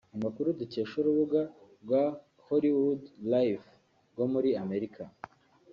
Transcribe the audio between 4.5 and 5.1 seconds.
Amerika